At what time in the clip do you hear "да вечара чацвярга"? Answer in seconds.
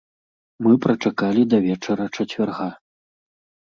1.53-2.69